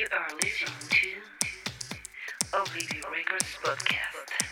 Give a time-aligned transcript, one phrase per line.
[0.00, 4.49] You are listening to Oblivio Records Podcast.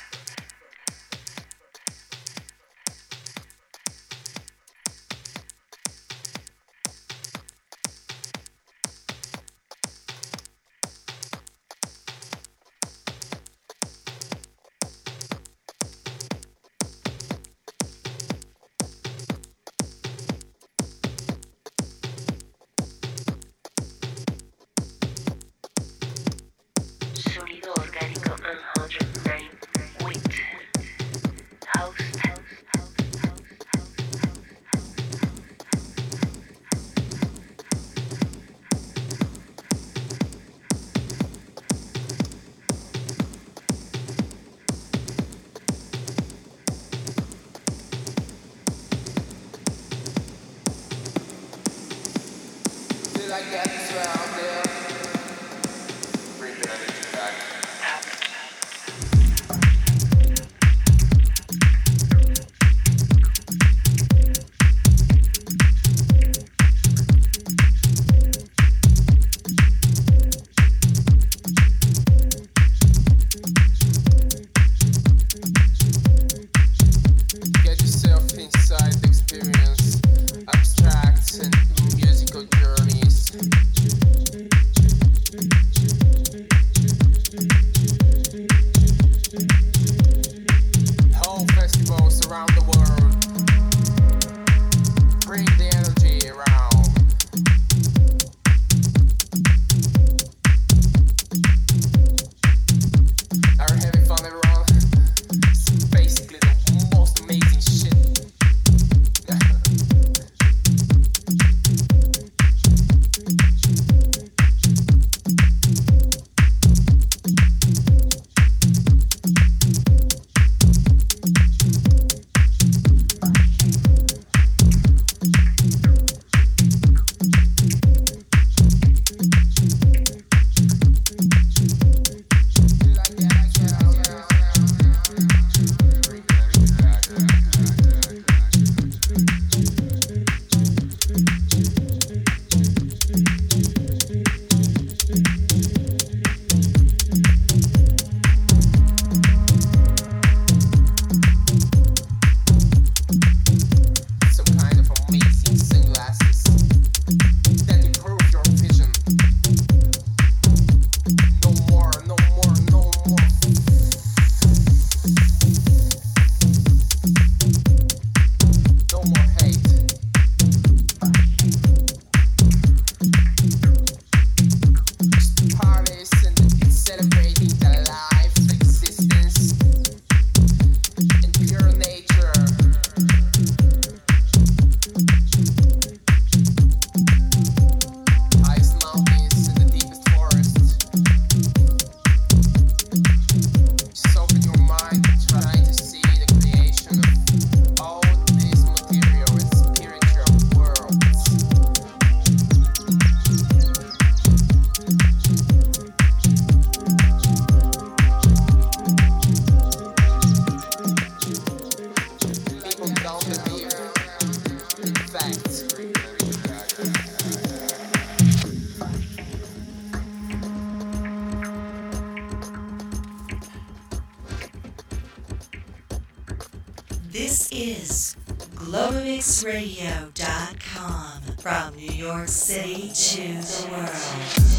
[227.11, 228.17] This is
[228.57, 234.58] GlobalMixxRadio.com from New York City to the world.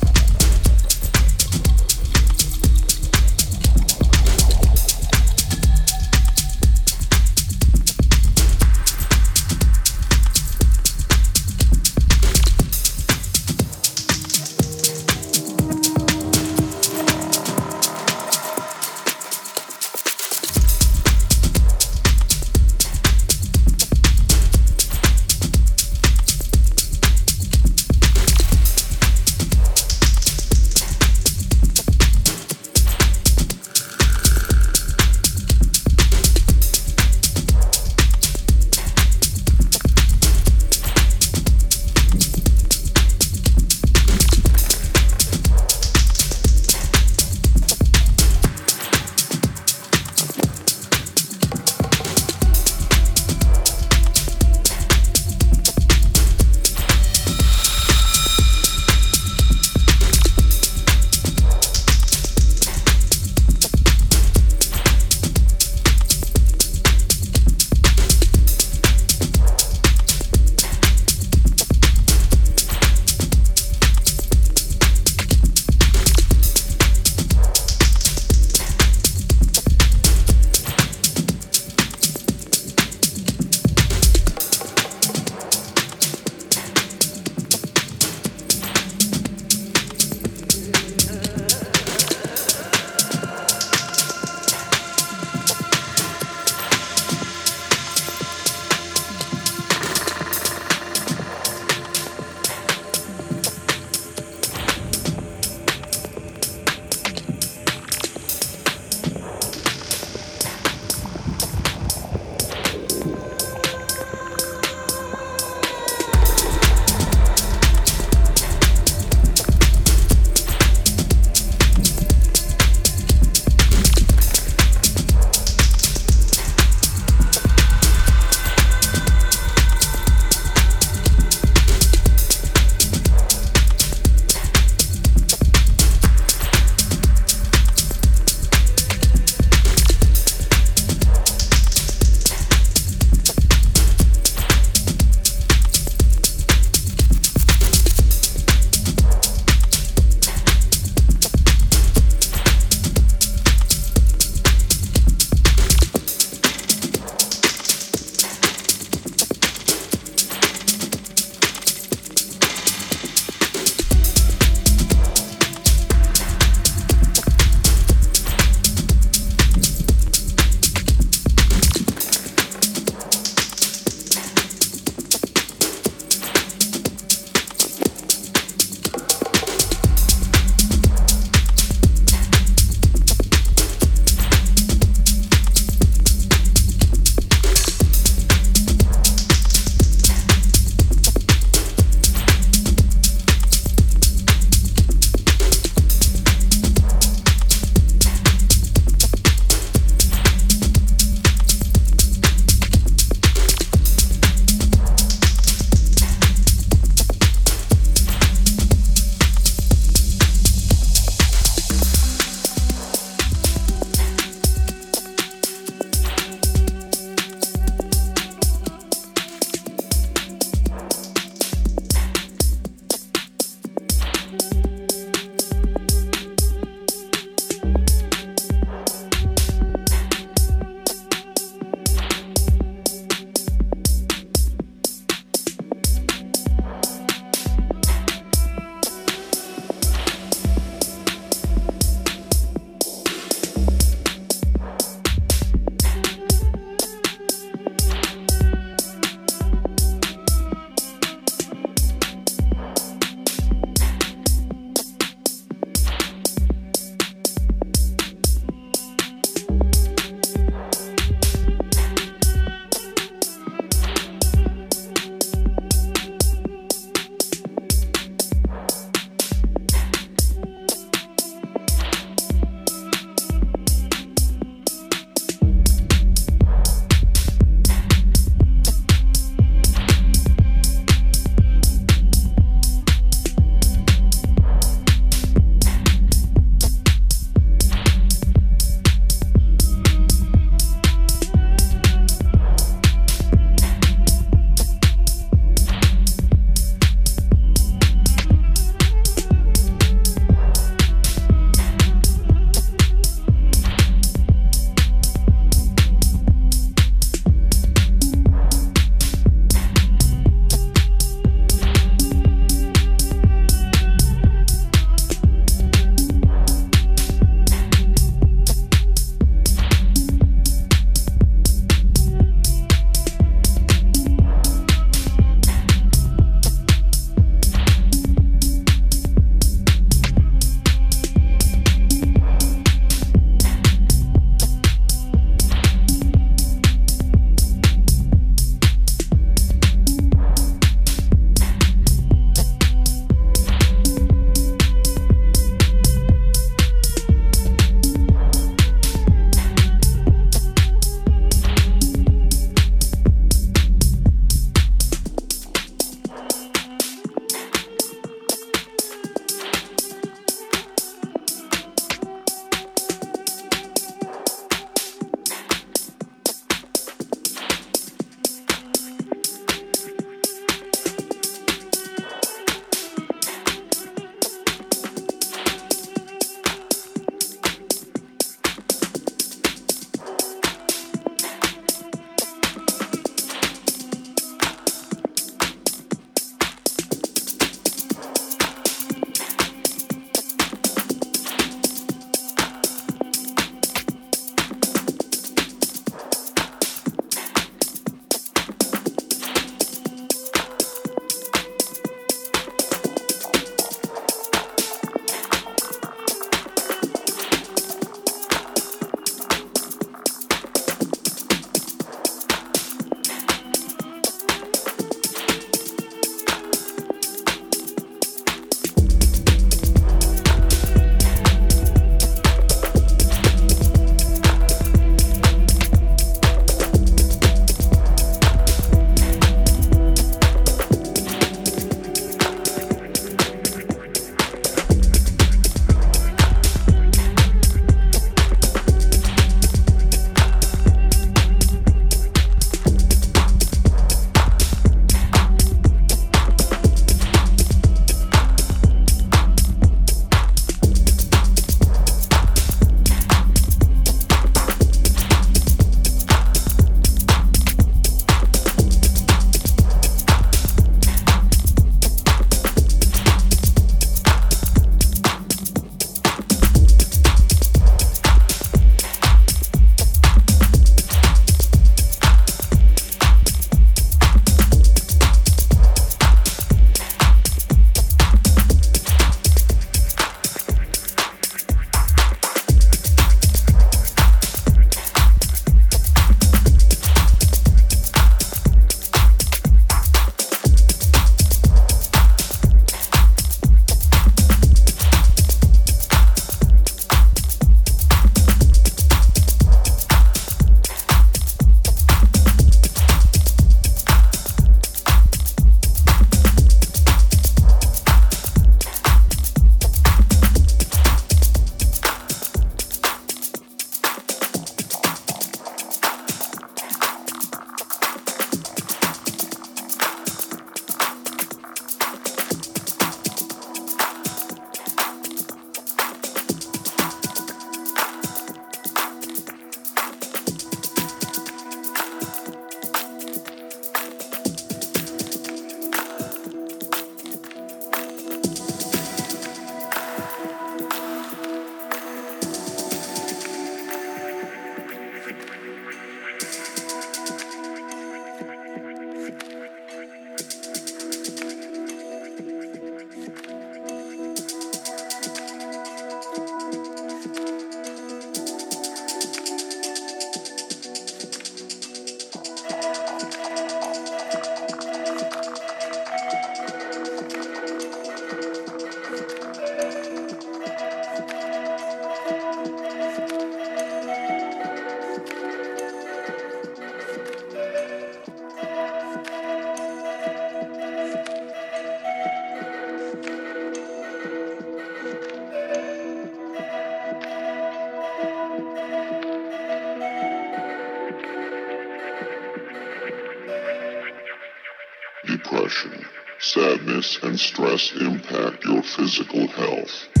[597.03, 600.00] And stress impact your physical health.